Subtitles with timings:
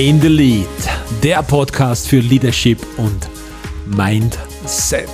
[0.00, 0.66] in the Lead,
[1.22, 3.28] der Podcast für Leadership und
[3.84, 5.10] Mindset.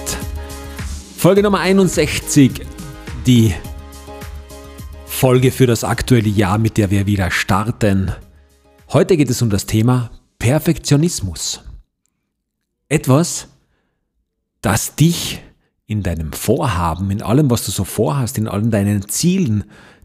[1.17, 2.65] Folge Nummer 61,
[3.27, 3.53] die
[5.05, 8.13] Folge für das aktuelle Jahr, mit der wir wieder starten.
[8.93, 11.65] Heute geht es um das Thema Perfektionismus.
[12.89, 13.49] Etwas,
[14.61, 15.43] das dich
[15.87, 19.65] in deinem Vorhaben, in allem, was du so vorhast, in allen deinen Zielen,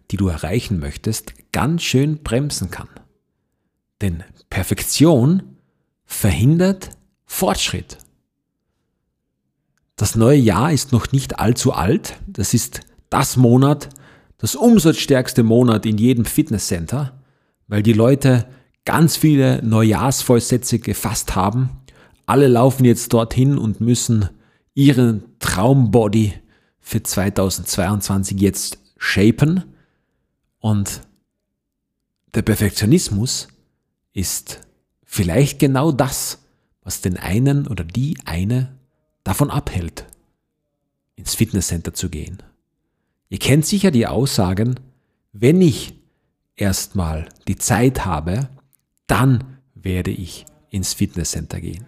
[0.10, 2.88] die du erreichen möchtest, ganz schön bremsen kann.
[4.02, 5.58] Denn Perfektion
[6.06, 6.92] verhindert
[7.26, 7.98] Fortschritt.
[9.96, 12.18] Das neue Jahr ist noch nicht allzu alt.
[12.28, 13.90] Das ist das Monat,
[14.38, 17.22] das umsatzstärkste Monat in jedem Fitnesscenter,
[17.68, 18.48] weil die Leute
[18.84, 21.70] ganz viele Neujahrsvollsätze gefasst haben.
[22.26, 24.30] Alle laufen jetzt dorthin und müssen
[24.74, 26.34] ihren Traumbody
[26.80, 29.64] für 2022 jetzt shapen.
[30.60, 31.02] Und
[32.34, 33.48] der Perfektionismus
[34.14, 34.62] ist
[35.04, 36.40] vielleicht genau das,
[36.84, 38.78] was den einen oder die eine
[39.24, 40.06] davon abhält,
[41.16, 42.42] ins Fitnesscenter zu gehen.
[43.30, 44.80] Ihr kennt sicher die Aussagen,
[45.32, 45.94] wenn ich
[46.56, 48.50] erstmal die Zeit habe,
[49.08, 51.86] dann werde ich ins Fitnesscenter gehen.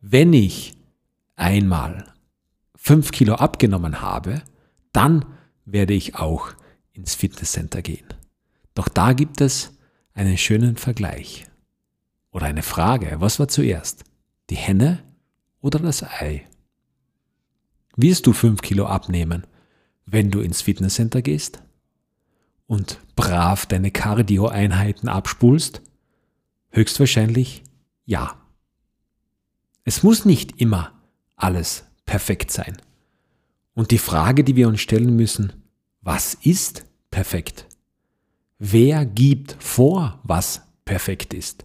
[0.00, 0.76] Wenn ich
[1.36, 2.12] einmal
[2.76, 4.42] fünf Kilo abgenommen habe,
[4.92, 5.24] dann
[5.64, 6.48] werde ich auch
[6.92, 8.06] ins Fitnesscenter gehen.
[8.74, 9.78] Doch da gibt es
[10.14, 11.46] einen schönen Vergleich.
[12.30, 14.04] Oder eine Frage, was war zuerst?
[14.50, 15.02] Die Henne
[15.60, 16.46] oder das Ei?
[17.96, 19.46] Wirst du fünf Kilo abnehmen,
[20.06, 21.62] wenn du ins Fitnesscenter gehst?
[22.66, 25.82] Und brav deine Cardio-Einheiten abspulst?
[26.70, 27.64] Höchstwahrscheinlich
[28.06, 28.40] ja.
[29.84, 30.92] Es muss nicht immer
[31.36, 32.80] alles perfekt sein.
[33.74, 35.52] Und die Frage, die wir uns stellen müssen,
[36.00, 37.66] was ist perfekt?
[38.64, 41.64] Wer gibt vor, was perfekt ist?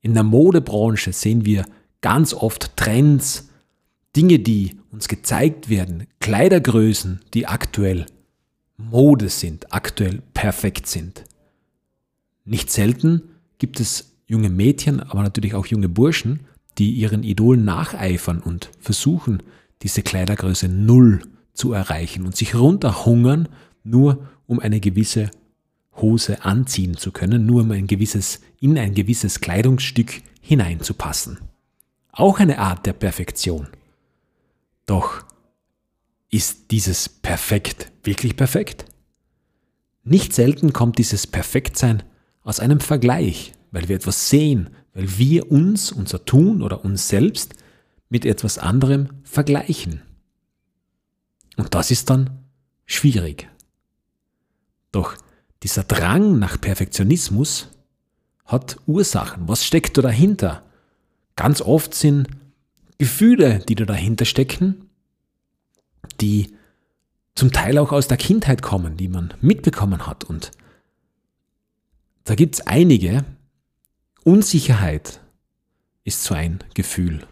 [0.00, 1.66] In der Modebranche sehen wir
[2.02, 3.48] ganz oft Trends,
[4.14, 8.06] Dinge, die uns gezeigt werden, Kleidergrößen, die aktuell
[8.76, 11.24] Mode sind, aktuell perfekt sind.
[12.44, 13.22] Nicht selten
[13.58, 16.46] gibt es junge Mädchen, aber natürlich auch junge Burschen,
[16.78, 19.42] die ihren Idolen nacheifern und versuchen,
[19.82, 21.22] diese Kleidergröße Null
[21.54, 23.48] zu erreichen und sich runterhungern,
[23.82, 25.32] nur um eine gewisse
[25.96, 31.38] Hose anziehen zu können, nur um ein gewisses, in ein gewisses Kleidungsstück hineinzupassen.
[32.12, 33.68] Auch eine Art der Perfektion.
[34.86, 35.24] Doch
[36.30, 38.84] ist dieses Perfekt wirklich perfekt?
[40.02, 42.02] Nicht selten kommt dieses Perfektsein
[42.42, 47.54] aus einem Vergleich, weil wir etwas sehen, weil wir uns, unser Tun oder uns selbst
[48.08, 50.02] mit etwas anderem vergleichen.
[51.56, 52.44] Und das ist dann
[52.84, 53.48] schwierig.
[54.92, 55.16] Doch
[55.64, 57.70] dieser Drang nach Perfektionismus
[58.44, 59.48] hat Ursachen.
[59.48, 60.62] Was steckt da dahinter?
[61.36, 62.28] Ganz oft sind
[62.98, 64.90] Gefühle, die da dahinter stecken,
[66.20, 66.54] die
[67.34, 70.22] zum Teil auch aus der Kindheit kommen, die man mitbekommen hat.
[70.24, 70.50] Und
[72.24, 73.24] da gibt es einige.
[74.22, 75.20] Unsicherheit
[76.04, 77.26] ist so ein Gefühl.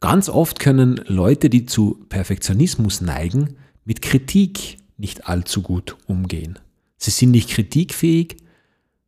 [0.00, 6.58] Ganz oft können Leute, die zu Perfektionismus neigen, mit Kritik nicht allzu gut umgehen.
[7.02, 8.36] Sie sind nicht kritikfähig,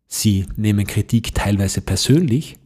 [0.08, 2.56] sie nehmen Kritik teilweise persönlich.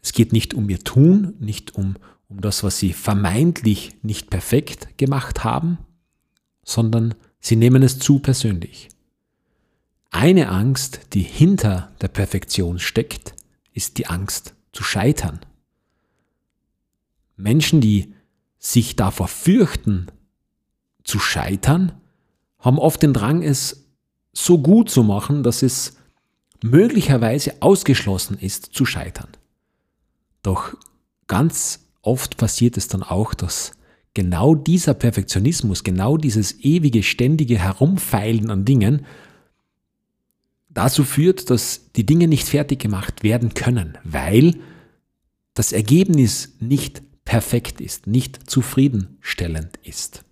[0.00, 1.96] Es geht nicht um ihr Tun, nicht um,
[2.30, 5.76] um das, was sie vermeintlich nicht perfekt gemacht haben,
[6.64, 8.88] sondern sie nehmen es zu persönlich.
[10.08, 13.34] Eine Angst, die hinter der Perfektion steckt,
[13.74, 15.40] ist die Angst zu scheitern.
[17.36, 18.14] Menschen, die
[18.58, 20.06] sich davor fürchten,
[21.04, 22.00] zu scheitern,
[22.58, 23.79] haben oft den Drang, es
[24.32, 25.96] so gut zu machen, dass es
[26.62, 29.28] möglicherweise ausgeschlossen ist zu scheitern.
[30.42, 30.74] Doch
[31.26, 33.72] ganz oft passiert es dann auch, dass
[34.14, 39.06] genau dieser Perfektionismus, genau dieses ewige, ständige Herumfeilen an Dingen
[40.68, 44.56] dazu führt, dass die Dinge nicht fertig gemacht werden können, weil
[45.54, 50.24] das Ergebnis nicht perfekt ist, nicht zufriedenstellend ist.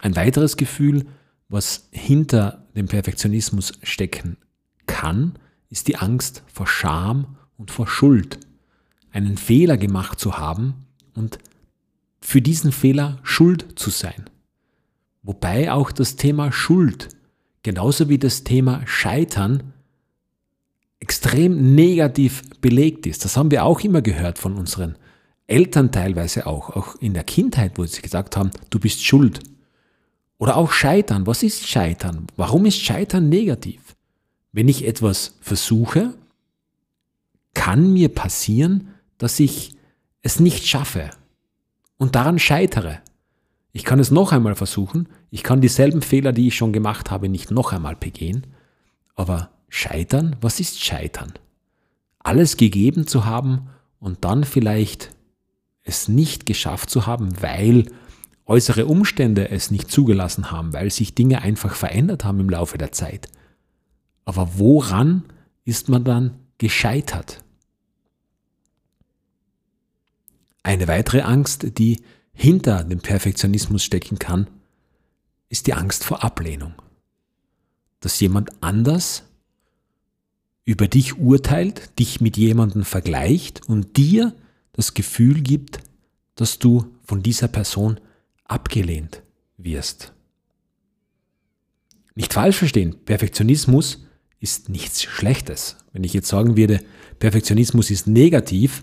[0.00, 1.06] Ein weiteres Gefühl,
[1.52, 4.38] was hinter dem Perfektionismus stecken
[4.86, 5.34] kann,
[5.68, 8.40] ist die Angst vor Scham und vor Schuld.
[9.12, 11.38] Einen Fehler gemacht zu haben und
[12.20, 14.30] für diesen Fehler schuld zu sein.
[15.22, 17.10] Wobei auch das Thema Schuld,
[17.62, 19.74] genauso wie das Thema Scheitern,
[21.00, 23.24] extrem negativ belegt ist.
[23.24, 24.96] Das haben wir auch immer gehört von unseren
[25.46, 29.40] Eltern teilweise auch, auch in der Kindheit, wo sie gesagt haben, du bist schuld.
[30.42, 31.26] Oder auch Scheitern.
[31.26, 32.26] Was ist Scheitern?
[32.36, 33.94] Warum ist Scheitern negativ?
[34.52, 36.14] wenn ich etwas versuche,
[37.54, 39.74] kann mir passieren, dass ich
[40.20, 41.10] es nicht schaffe
[41.96, 43.00] und daran scheitere.
[43.72, 47.28] Ich kann es noch einmal versuchen, ich kann dieselben Fehler, die ich schon gemacht habe,
[47.28, 48.46] nicht noch einmal begehen,
[49.14, 51.32] aber scheitern, was ist scheitern?
[52.18, 55.10] Alles gegeben zu haben und dann vielleicht
[55.82, 57.86] es nicht geschafft zu haben, weil
[58.52, 62.92] äußere Umstände es nicht zugelassen haben, weil sich Dinge einfach verändert haben im Laufe der
[62.92, 63.28] Zeit.
[64.26, 65.24] Aber woran
[65.64, 67.42] ist man dann gescheitert?
[70.62, 72.02] Eine weitere Angst, die
[72.34, 74.48] hinter dem Perfektionismus stecken kann,
[75.48, 76.74] ist die Angst vor Ablehnung.
[78.00, 79.22] Dass jemand anders
[80.66, 84.34] über dich urteilt, dich mit jemandem vergleicht und dir
[84.72, 85.78] das Gefühl gibt,
[86.34, 87.98] dass du von dieser Person
[88.52, 89.22] abgelehnt
[89.56, 90.12] wirst.
[92.14, 94.04] Nicht falsch verstehen, Perfektionismus
[94.40, 95.78] ist nichts Schlechtes.
[95.92, 96.80] Wenn ich jetzt sagen würde,
[97.18, 98.82] Perfektionismus ist negativ,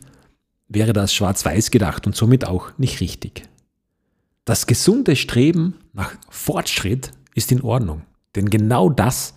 [0.67, 3.43] wäre das schwarz-weiß gedacht und somit auch nicht richtig.
[4.43, 8.01] Das gesunde Streben nach Fortschritt ist in Ordnung,
[8.35, 9.35] denn genau das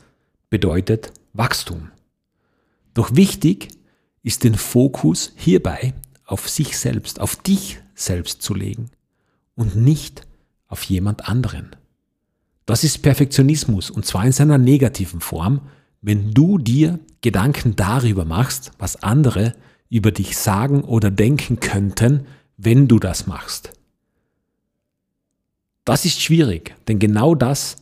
[0.48, 1.90] bedeutet Wachstum.
[2.94, 3.68] Doch wichtig
[4.22, 5.92] ist den Fokus hierbei
[6.24, 8.90] auf sich selbst, auf dich selbst zu legen
[9.54, 10.26] und nicht
[10.68, 11.76] auf jemand anderen.
[12.66, 15.60] Das ist Perfektionismus und zwar in seiner negativen Form,
[16.00, 19.54] wenn du dir Gedanken darüber machst, was andere
[19.88, 22.26] über dich sagen oder denken könnten,
[22.56, 23.72] wenn du das machst.
[25.84, 27.76] Das ist schwierig, denn genau das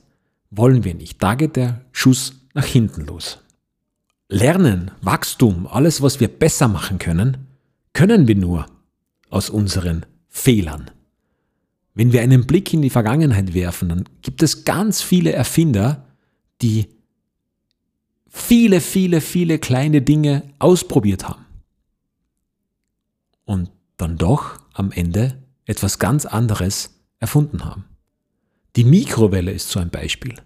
[0.50, 1.22] wollen wir nicht.
[1.22, 3.38] Da geht der Schuss nach hinten los.
[4.28, 7.46] Lernen, Wachstum, alles, was wir besser machen können,
[7.93, 8.67] können wir nur
[9.28, 10.90] aus unseren Fehlern.
[12.00, 16.06] Wenn wir einen Blick in die Vergangenheit werfen, dann gibt es ganz viele Erfinder,
[16.62, 16.87] die
[18.26, 21.44] viele, viele, viele kleine Dinge ausprobiert haben
[23.44, 27.85] und dann doch am Ende etwas ganz anderes erfunden haben.
[28.76, 30.37] Die Mikrowelle ist so ein Beispiel.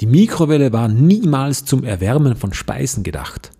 [0.00, 3.52] Die Mikrowelle war niemals zum Erwärmen von Speisen gedacht.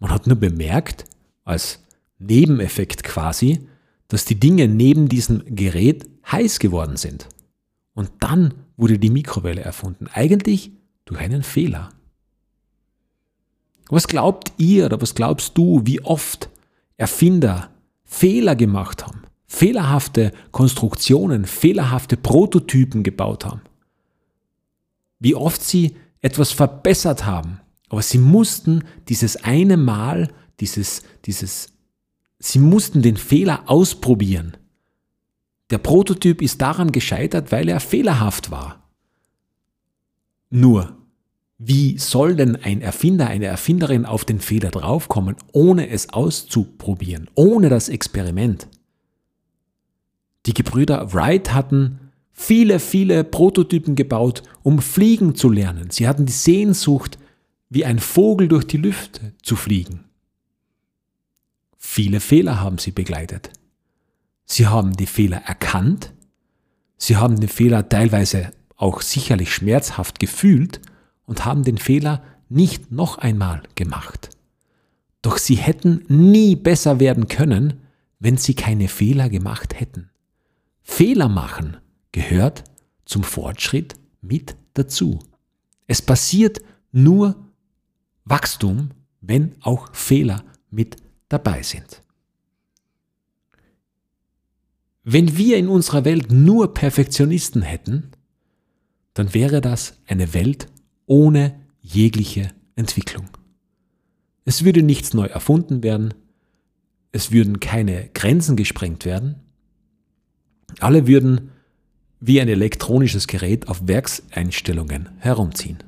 [0.00, 1.04] Man hat nur bemerkt,
[1.44, 1.84] als
[2.18, 3.68] Nebeneffekt quasi,
[4.08, 7.28] dass die Dinge neben diesem Gerät heiß geworden sind.
[7.94, 10.08] Und dann wurde die Mikrowelle erfunden.
[10.12, 10.70] Eigentlich
[11.04, 11.90] durch einen Fehler.
[13.88, 16.50] Was glaubt ihr oder was glaubst du, wie oft
[16.96, 17.70] Erfinder
[18.04, 23.60] Fehler gemacht haben, fehlerhafte Konstruktionen, fehlerhafte Prototypen gebaut haben.
[25.18, 31.72] Wie oft sie etwas verbessert haben, aber sie mussten dieses eine Mal, dieses, dieses,
[32.38, 34.56] sie mussten den Fehler ausprobieren.
[35.70, 38.88] Der Prototyp ist daran gescheitert, weil er fehlerhaft war.
[40.50, 40.96] Nur,
[41.58, 47.68] wie soll denn ein Erfinder, eine Erfinderin auf den Fehler draufkommen, ohne es auszuprobieren, ohne
[47.68, 48.68] das Experiment?
[50.46, 51.98] Die Gebrüder Wright hatten
[52.30, 55.90] viele, viele Prototypen gebaut, um fliegen zu lernen.
[55.90, 57.18] Sie hatten die Sehnsucht,
[57.70, 60.05] wie ein Vogel durch die Lüfte zu fliegen.
[61.88, 63.50] Viele Fehler haben sie begleitet.
[64.44, 66.12] Sie haben die Fehler erkannt,
[66.98, 70.80] sie haben den Fehler teilweise auch sicherlich schmerzhaft gefühlt
[71.26, 74.30] und haben den Fehler nicht noch einmal gemacht.
[75.22, 77.80] Doch sie hätten nie besser werden können,
[78.18, 80.10] wenn sie keine Fehler gemacht hätten.
[80.82, 81.78] Fehler machen
[82.12, 82.64] gehört
[83.06, 85.20] zum Fortschritt mit dazu.
[85.86, 86.58] Es passiert
[86.92, 87.36] nur
[88.24, 88.90] Wachstum,
[89.20, 92.02] wenn auch Fehler mit dabei sind.
[95.02, 98.10] Wenn wir in unserer Welt nur Perfektionisten hätten,
[99.14, 100.66] dann wäre das eine Welt
[101.06, 103.28] ohne jegliche Entwicklung.
[104.44, 106.14] Es würde nichts neu erfunden werden,
[107.12, 109.36] es würden keine Grenzen gesprengt werden,
[110.80, 111.52] alle würden
[112.20, 115.78] wie ein elektronisches Gerät auf Werkseinstellungen herumziehen.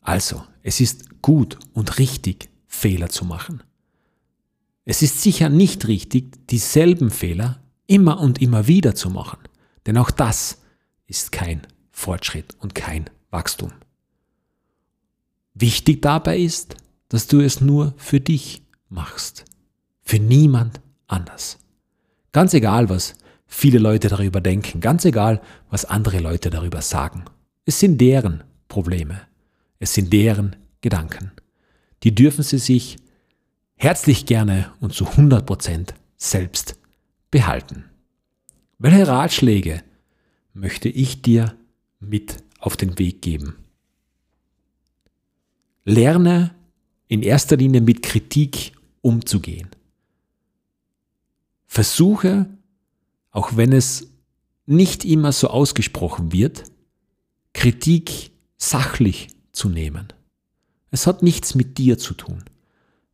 [0.00, 3.62] Also, es ist gut und richtig, Fehler zu machen.
[4.84, 9.40] Es ist sicher nicht richtig, dieselben Fehler immer und immer wieder zu machen,
[9.86, 10.58] denn auch das
[11.06, 13.72] ist kein Fortschritt und kein Wachstum.
[15.54, 16.76] Wichtig dabei ist,
[17.08, 19.44] dass du es nur für dich machst,
[20.02, 21.58] für niemand anders.
[22.32, 23.14] Ganz egal, was
[23.46, 27.24] viele Leute darüber denken, ganz egal, was andere Leute darüber sagen.
[27.64, 29.22] Es sind deren Probleme,
[29.80, 31.32] es sind deren Gedanken.
[32.04, 32.96] Die dürfen sie sich
[33.80, 36.78] herzlich gerne und zu 100 Prozent selbst
[37.30, 37.86] behalten.
[38.78, 39.82] Welche Ratschläge
[40.52, 41.56] möchte ich dir
[41.98, 43.56] mit auf den Weg geben.
[45.84, 46.54] Lerne
[47.08, 49.70] in erster Linie mit Kritik umzugehen.
[51.66, 52.50] Versuche,
[53.30, 54.08] auch wenn es
[54.66, 56.64] nicht immer so ausgesprochen wird,
[57.54, 60.08] Kritik sachlich zu nehmen.
[60.90, 62.44] Es hat nichts mit dir zu tun.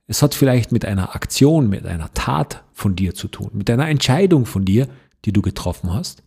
[0.06, 3.88] Es hat vielleicht mit einer Aktion, mit einer Tat von dir zu tun, mit einer
[3.88, 4.88] Entscheidung von dir,
[5.24, 6.22] die du getroffen hast,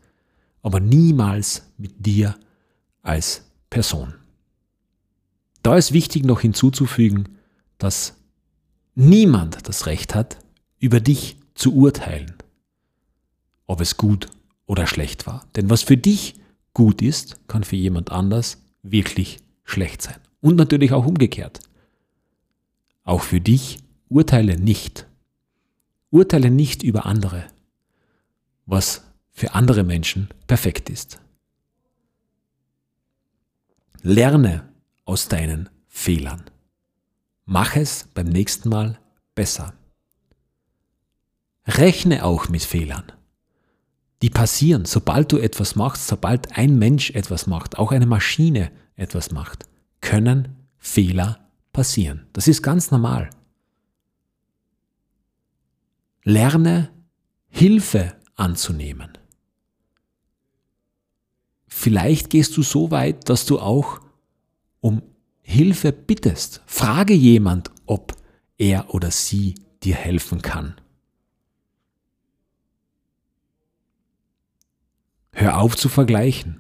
[0.62, 2.36] aber niemals mit dir
[3.02, 4.16] als Person.
[5.64, 7.30] Da ist wichtig noch hinzuzufügen,
[7.78, 8.16] dass
[8.96, 10.38] niemand das Recht hat,
[10.80, 12.34] über dich zu urteilen,
[13.68, 14.28] ob es gut
[14.66, 15.46] oder schlecht war.
[15.56, 16.36] Denn was für dich
[16.74, 20.18] gut ist, kann für jemand anders wirklich schlecht sein.
[20.42, 21.60] Und natürlich auch umgekehrt.
[23.10, 25.08] Auch für dich urteile nicht.
[26.12, 27.48] Urteile nicht über andere,
[28.68, 31.20] was für andere Menschen perfekt ist.
[34.04, 34.70] Lerne
[35.06, 36.52] aus deinen Fehlern.
[37.46, 39.00] Mach es beim nächsten Mal
[39.34, 39.74] besser.
[41.66, 43.12] Rechne auch mit Fehlern.
[44.22, 49.32] Die passieren, sobald du etwas machst, sobald ein Mensch etwas macht, auch eine Maschine etwas
[49.32, 49.68] macht,
[50.00, 51.49] können Fehler
[51.80, 52.28] passieren.
[52.34, 53.30] Das ist ganz normal.
[56.26, 56.92] Lerne
[57.48, 59.18] Hilfe anzunehmen.
[61.70, 64.02] Vielleicht gehst du so weit, dass du auch
[64.82, 65.02] um
[65.42, 66.62] Hilfe bittest.
[66.66, 68.14] Frage jemand, ob
[68.58, 70.76] er oder sie dir helfen kann.
[75.32, 76.60] Hör auf zu vergleichen.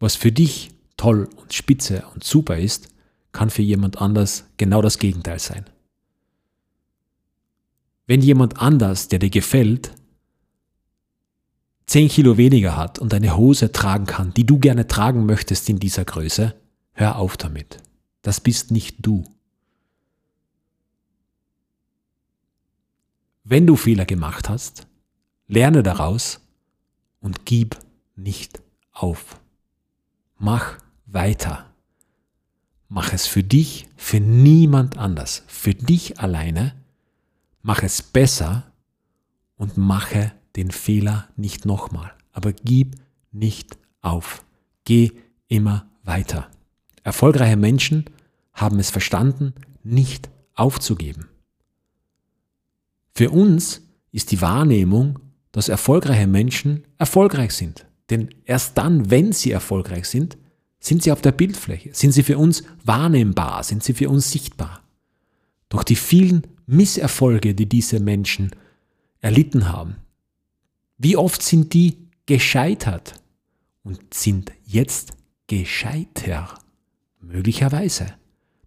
[0.00, 2.88] Was für dich toll und spitze und super ist,
[3.32, 5.64] kann für jemand anders genau das Gegenteil sein.
[8.06, 9.92] Wenn jemand anders, der dir gefällt,
[11.86, 15.78] 10 Kilo weniger hat und eine Hose tragen kann, die du gerne tragen möchtest in
[15.78, 16.54] dieser Größe,
[17.00, 17.78] Hör auf damit.
[18.20, 19.24] Das bist nicht du.
[23.42, 24.86] Wenn du Fehler gemacht hast,
[25.46, 26.40] lerne daraus
[27.20, 27.78] und gib
[28.16, 28.60] nicht
[28.92, 29.40] auf.
[30.36, 31.69] Mach weiter.
[32.92, 36.74] Mach es für dich, für niemand anders, für dich alleine.
[37.62, 38.72] Mach es besser
[39.56, 42.12] und mache den Fehler nicht nochmal.
[42.32, 42.96] Aber gib
[43.30, 44.44] nicht auf.
[44.84, 45.12] Geh
[45.46, 46.50] immer weiter.
[47.04, 48.06] Erfolgreiche Menschen
[48.54, 49.54] haben es verstanden,
[49.84, 51.28] nicht aufzugeben.
[53.14, 55.20] Für uns ist die Wahrnehmung,
[55.52, 57.86] dass erfolgreiche Menschen erfolgreich sind.
[58.10, 60.36] Denn erst dann, wenn sie erfolgreich sind,
[60.80, 64.82] sind sie auf der Bildfläche, sind sie für uns wahrnehmbar, sind sie für uns sichtbar.
[65.68, 68.50] Doch die vielen Misserfolge, die diese Menschen
[69.20, 69.96] erlitten haben,
[70.96, 73.14] wie oft sind die gescheitert
[73.82, 75.12] und sind jetzt
[75.46, 76.58] gescheiter?
[77.20, 78.14] Möglicherweise.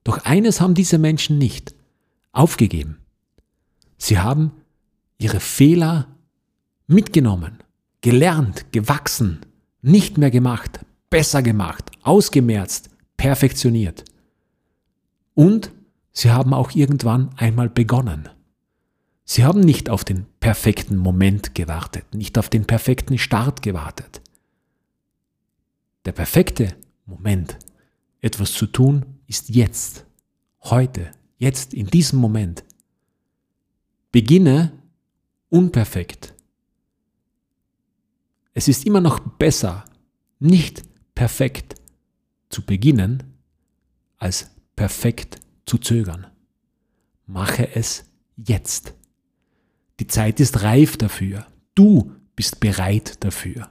[0.04, 1.76] Doch eines haben diese Menschen nicht.
[2.32, 2.98] Aufgegeben.
[3.98, 4.52] Sie haben
[5.18, 6.08] ihre Fehler
[6.88, 7.60] mitgenommen,
[8.02, 9.40] gelernt, gewachsen,
[9.82, 10.80] nicht mehr gemacht,
[11.14, 14.04] besser gemacht, ausgemerzt, perfektioniert.
[15.36, 15.72] Und
[16.12, 18.30] sie haben auch irgendwann einmal begonnen.
[19.24, 24.22] Sie haben nicht auf den perfekten Moment gewartet, nicht auf den perfekten Start gewartet.
[26.06, 27.60] Der perfekte Moment
[28.22, 30.08] etwas zu tun, ist jetzt,
[30.64, 32.64] heute, jetzt, in diesem Moment.
[34.12, 34.72] Beginne
[35.50, 36.34] unperfekt.
[38.56, 39.86] Es ist immer noch besser,
[40.40, 41.76] nicht perfekt
[42.50, 43.24] zu beginnen,
[44.18, 46.28] als perfekt zu zögern.
[47.26, 48.06] Mache es
[48.36, 48.94] jetzt.
[50.00, 51.46] Die Zeit ist reif dafür.
[51.76, 53.70] Du bist bereit dafür.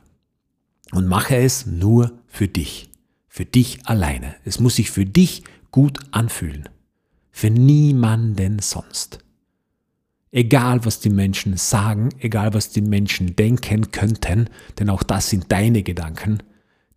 [0.92, 2.90] Und mache es nur für dich.
[3.28, 4.34] Für dich alleine.
[4.44, 6.68] Es muss sich für dich gut anfühlen.
[7.30, 9.18] Für niemanden sonst.
[10.30, 15.50] Egal was die Menschen sagen, egal was die Menschen denken könnten, denn auch das sind
[15.52, 16.42] deine Gedanken,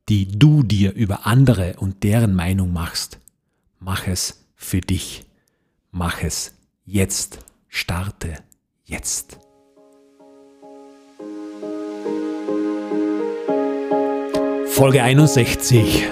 [0.10, 3.20] die du dir über andere und deren Meinung machst.
[3.80, 5.26] Mach es für dich.
[5.92, 6.54] Mach es
[6.86, 7.40] jetzt.
[7.68, 8.36] Starte
[8.86, 9.40] jetzt.
[14.68, 16.04] Folge 61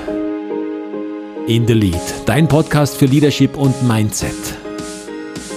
[1.48, 4.34] in the Lead, dein Podcast für Leadership und Mindset.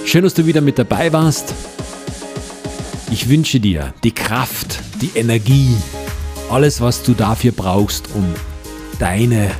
[0.04, 1.54] Schön, dass du wieder mit dabei warst.
[3.10, 5.76] Ich wünsche dir die Kraft, die Energie,
[6.50, 8.24] alles, was du dafür brauchst, um
[8.98, 9.50] deine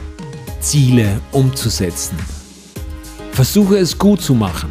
[0.61, 2.17] Ziele umzusetzen.
[3.33, 4.71] Versuche es gut zu machen.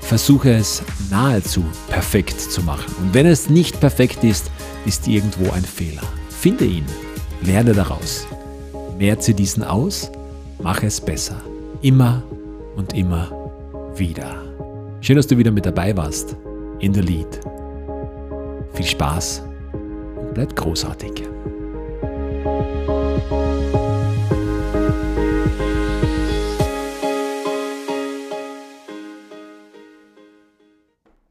[0.00, 2.94] Versuche es nahezu perfekt zu machen.
[3.00, 4.50] Und wenn es nicht perfekt ist,
[4.86, 6.02] ist irgendwo ein Fehler.
[6.28, 6.86] Finde ihn,
[7.42, 8.26] lerne daraus,
[8.98, 10.10] merze diesen aus
[10.60, 11.40] Mach es besser.
[11.82, 12.22] Immer
[12.74, 13.30] und immer
[13.94, 14.42] wieder.
[15.00, 16.36] Schön, dass du wieder mit dabei warst.
[16.80, 17.40] In the Lead.
[18.74, 19.47] Viel Spaß
[20.38, 21.37] bleib großartig.